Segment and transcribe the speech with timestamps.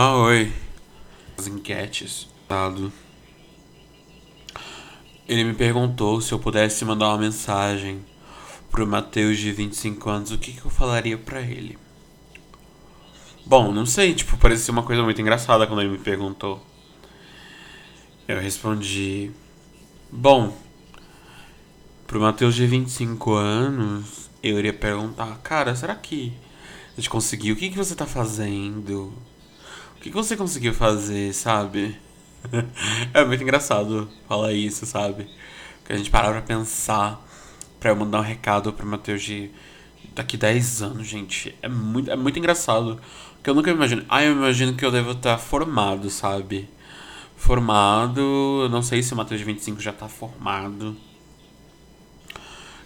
[0.00, 0.52] Ah, oi.
[1.36, 2.28] As enquetes.
[2.48, 2.92] Dado.
[5.26, 8.04] Ele me perguntou se eu pudesse mandar uma mensagem
[8.70, 11.76] pro Matheus de 25 anos, o que, que eu falaria para ele?
[13.44, 16.64] Bom, não sei, tipo, parecia uma coisa muito engraçada quando ele me perguntou.
[18.28, 19.32] Eu respondi:
[20.12, 20.56] Bom,
[22.06, 26.32] pro Matheus de 25 anos, eu iria perguntar: Cara, será que
[26.92, 27.56] a gente conseguiu?
[27.56, 29.12] O que, que você tá fazendo?
[29.98, 31.98] O que, que você conseguiu fazer, sabe?
[33.12, 35.28] é muito engraçado falar isso, sabe?
[35.84, 37.20] Que a gente parar pra pensar
[37.80, 39.50] pra eu mandar um recado pro Matheus de
[40.14, 41.52] daqui 10 anos, gente.
[41.60, 43.00] É muito, é muito engraçado.
[43.34, 44.04] Porque eu nunca imagino.
[44.08, 46.68] Ah, eu imagino que eu devo estar formado, sabe?
[47.36, 48.20] Formado.
[48.62, 50.96] Eu não sei se o Matheus de 25 já tá formado.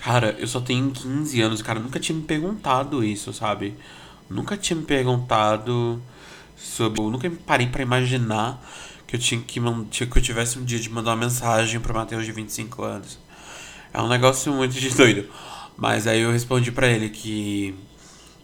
[0.00, 1.78] Cara, eu só tenho 15 anos, cara.
[1.78, 3.76] Nunca tinha me perguntado isso, sabe?
[4.28, 6.02] Nunca tinha me perguntado
[6.56, 7.00] sobre.
[7.00, 8.60] Eu nunca parei para imaginar
[9.06, 12.24] que eu tinha que, que eu tivesse um dia de mandar uma mensagem pro Matheus
[12.24, 13.18] de 25 anos.
[13.92, 15.28] É um negócio muito de doido.
[15.76, 17.74] Mas aí eu respondi para ele que.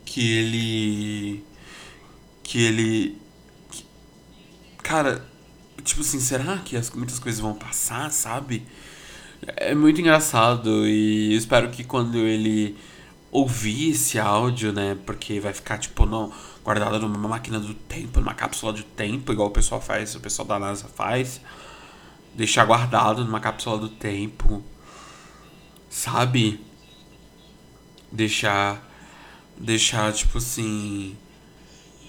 [0.04, 1.44] Que ele.
[2.42, 3.18] Que ele.
[3.70, 3.84] Que,
[4.82, 5.26] cara,
[5.82, 8.66] tipo assim, será que as, muitas coisas vão passar, sabe?
[9.56, 12.76] É muito engraçado e espero que quando ele
[13.32, 14.96] ouvir esse áudio, né?
[15.06, 16.30] Porque vai ficar, tipo, no,
[16.62, 20.46] guardado numa máquina do tempo, numa cápsula do tempo, igual o pessoal faz, o pessoal
[20.46, 21.40] da NASA faz.
[22.34, 24.62] Deixar guardado numa cápsula do tempo.
[25.88, 26.60] Sabe?
[28.10, 28.86] Deixar.
[29.56, 31.16] Deixar, tipo assim.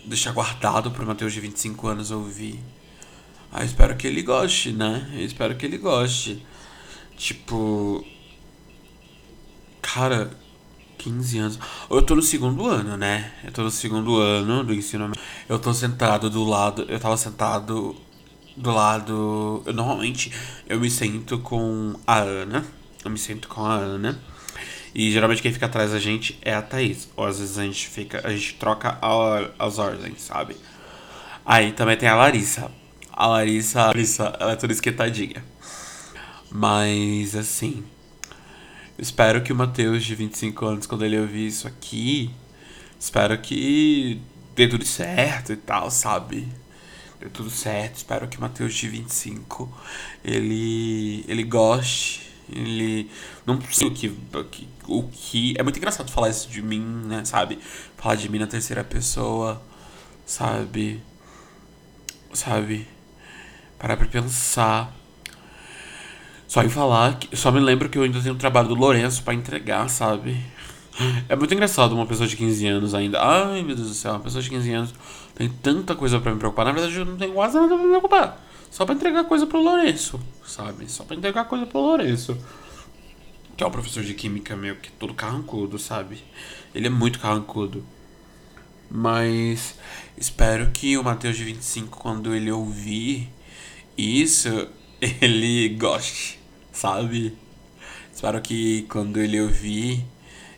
[0.05, 2.59] Deixar guardado pro Matheus de 25 anos ouvir.
[3.51, 5.09] Ah, espero que ele goste, né?
[5.13, 6.45] Eu espero que ele goste.
[7.17, 8.05] Tipo.
[9.81, 10.31] Cara,
[11.03, 11.59] 15 anos.
[11.89, 13.33] Eu tô no segundo ano, né?
[13.43, 15.11] Eu tô no segundo ano do ensino.
[15.49, 16.85] Eu tô sentado do lado.
[16.87, 17.93] Eu tava sentado
[18.55, 19.61] do lado.
[19.65, 20.31] Eu normalmente
[20.67, 22.65] eu me sento com a Ana.
[23.03, 24.17] Eu me sento com a Ana.
[24.95, 27.09] E geralmente quem fica atrás da gente é a Thaís.
[27.17, 28.25] Ou às vezes a gente fica.
[28.25, 30.55] A gente troca a, as ordens, sabe?
[31.45, 32.71] Aí também tem a Larissa.
[33.11, 35.43] A Larissa, a Larissa, ela é toda esquentadinha.
[36.49, 37.83] Mas assim.
[38.97, 42.29] Espero que o Matheus, de 25 anos, quando ele ouvir isso aqui,
[42.99, 44.21] espero que
[44.55, 46.47] dê tudo certo e tal, sabe?
[47.19, 47.95] Dê tudo certo.
[47.97, 49.71] Espero que o Matheus, de 25,
[50.23, 52.21] ele, ele goste.
[52.51, 53.09] Ele.
[53.45, 54.15] Não sei o que,
[54.87, 55.55] o que.
[55.57, 57.25] É muito engraçado falar isso de mim, né?
[57.25, 57.57] Sabe?
[57.97, 59.61] Falar de mim na terceira pessoa,
[60.25, 61.01] sabe?
[62.33, 62.87] Sabe?
[63.79, 64.93] Parar pra pensar
[66.53, 69.33] só em falar, só me lembro que eu ainda tenho um trabalho do Lourenço para
[69.33, 70.37] entregar, sabe?
[71.27, 73.19] É muito engraçado uma pessoa de 15 anos ainda.
[73.19, 74.93] Ai, meu Deus do céu, uma pessoa de 15 anos
[75.33, 76.65] tem tanta coisa para me preocupar.
[76.65, 78.45] Na verdade, eu não tenho quase nada pra me preocupar.
[78.69, 80.87] Só pra entregar coisa pro Lourenço, sabe?
[80.91, 82.37] Só pra entregar coisa pro Lourenço.
[83.57, 86.23] Que é o professor de química meu, que é todo carrancudo, sabe?
[86.75, 87.83] Ele é muito carrancudo.
[88.91, 89.73] Mas
[90.15, 93.27] espero que o Matheus de 25, quando ele ouvir
[93.97, 94.67] isso,
[95.19, 96.42] ele goste
[96.73, 97.37] sabe?
[98.13, 100.03] Espero que quando ele ouvir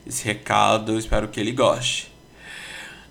[0.08, 2.12] esse recado, espero que ele goste.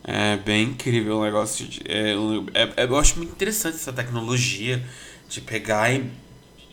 [0.02, 1.66] É bem incrível o negócio.
[1.66, 2.12] De, é,
[2.54, 4.84] é, é, eu acho muito interessante essa tecnologia
[5.28, 6.10] de pegar e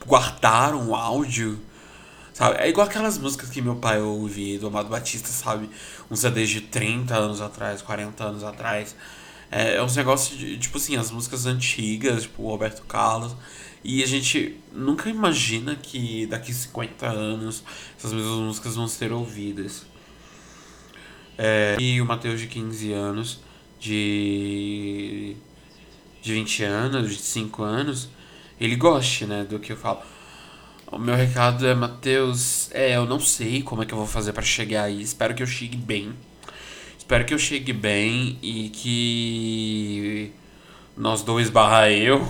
[0.06, 1.60] guardar um áudio.
[2.34, 2.58] Sabe?
[2.58, 5.70] É igual aquelas músicas que meu pai ouvia do Amado Batista, sabe?
[6.10, 8.96] Uns CDs de 30 anos atrás, 40 auns atrás.
[9.52, 13.36] É, é uns negócios de, tipo assim, as músicas antigas, tipo o Roberto Carlos.
[13.84, 17.64] E a gente nunca imagina que daqui 50 anos
[17.98, 19.86] essas mesmas músicas vão ser ouvidas.
[21.38, 23.40] É, e o Matheus de 15 anos,
[23.80, 25.36] de,
[26.22, 28.10] de 20 anos, de 5 anos,
[28.60, 30.02] ele goste, né, do que eu falo.
[30.92, 34.34] O meu recado é, Matheus, é, eu não sei como é que eu vou fazer
[34.34, 35.02] para chegar aí.
[35.02, 36.14] Espero que eu chegue bem.
[37.12, 40.32] Espero que eu chegue bem e que
[40.96, 42.26] nós dois barra eu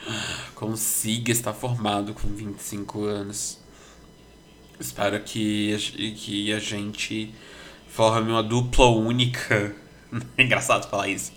[0.54, 3.58] consiga estar formado com 25 anos.
[4.78, 5.74] Espero que,
[6.14, 7.34] que a gente
[7.88, 9.74] forme uma dupla única.
[10.36, 11.32] É engraçado falar isso.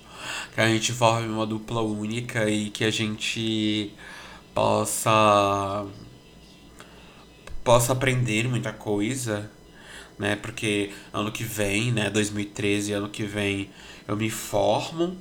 [0.53, 3.93] Que a gente forme uma dupla única e que a gente
[4.53, 5.85] possa
[7.63, 9.49] possa aprender muita coisa,
[10.21, 10.35] né?
[10.35, 13.71] Porque ano que vem, né, 2013, ano que vem
[14.07, 15.18] eu me formo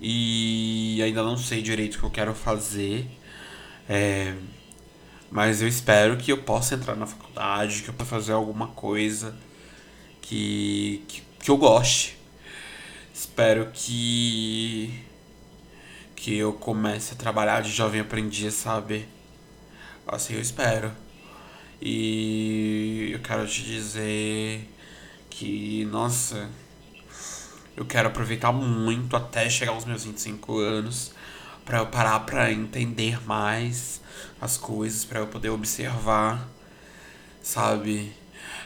[0.00, 3.06] e ainda não sei direito o que eu quero fazer.
[3.88, 4.34] É,
[5.30, 9.36] mas eu espero que eu possa entrar na faculdade, que eu possa fazer alguma coisa
[10.22, 12.16] que, que, que eu goste.
[13.14, 15.04] Espero que
[16.16, 19.08] que eu comece a trabalhar de jovem aprendiz, sabe?
[20.06, 20.92] Assim eu espero.
[21.80, 24.68] E quero te dizer
[25.30, 26.50] que, nossa,
[27.74, 31.12] eu quero aproveitar muito até chegar aos meus 25 anos
[31.64, 34.02] para eu parar para entender mais
[34.38, 36.46] as coisas, para eu poder observar,
[37.42, 38.12] sabe?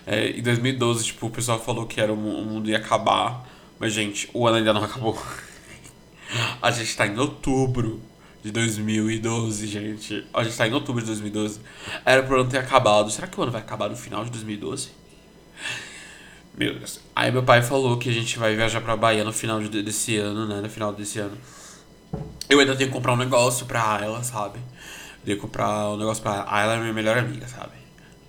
[0.05, 3.49] É, em 2012, tipo, o pessoal falou que era o mundo ia acabar,
[3.79, 5.17] mas gente, o ano ainda não acabou.
[6.61, 8.03] A gente tá em outubro
[8.47, 10.25] de 2012, gente.
[10.33, 11.61] A gente tá em outubro de 2012.
[12.05, 13.11] Era pro ano ter acabado.
[13.11, 14.91] Será que o ano vai acabar no final de 2012?
[16.57, 17.01] Meu Deus.
[17.15, 20.17] Aí meu pai falou que a gente vai viajar pra Bahia no final de, desse
[20.17, 20.61] ano, né?
[20.61, 21.37] No final desse ano.
[22.49, 24.61] Eu ainda tenho que comprar um negócio pra ela, sabe?
[24.61, 26.77] Eu tenho que comprar um negócio pra ela.
[26.77, 27.73] É minha melhor amiga, sabe?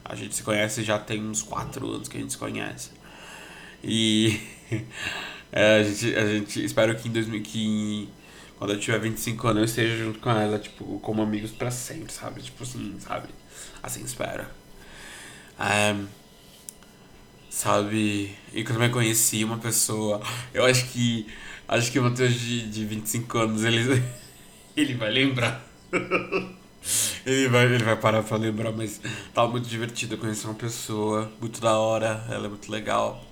[0.04, 2.90] A gente se conhece já tem uns 4 anos que a gente se conhece.
[3.84, 4.42] E
[5.52, 8.10] é, a, gente, a gente espero que em 2000, que
[8.58, 12.12] quando eu tiver 25 anos eu esteja junto com ela, tipo, como amigos pra sempre,
[12.12, 12.42] sabe?
[12.42, 13.30] Tipo assim, sabe?
[13.84, 14.46] Assim espero.
[15.60, 15.96] É,
[17.50, 18.36] sabe?
[18.54, 20.22] E quando eu conheci uma pessoa,
[20.54, 21.28] eu acho que.
[21.68, 24.04] Acho que o Matheus de, de 25 anos, ele,
[24.76, 25.64] ele vai lembrar.
[27.26, 29.02] ele, vai, ele vai parar pra lembrar, mas
[29.34, 33.24] tava muito divertido conhecer uma pessoa, muito da hora, ela é muito legal.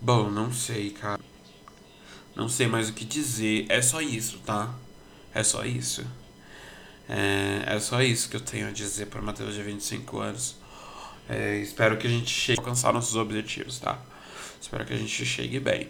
[0.00, 1.33] Bom, não sei, cara.
[2.34, 3.66] Não sei mais o que dizer.
[3.68, 4.74] É só isso, tá?
[5.34, 6.04] É só isso.
[7.08, 10.56] É, é só isso que eu tenho a dizer para Matheus de 25 anos.
[11.28, 13.98] É, espero que a gente chegue a alcançar nossos objetivos, tá?
[14.60, 15.88] Espero que a gente chegue bem.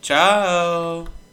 [0.00, 1.23] Tchau!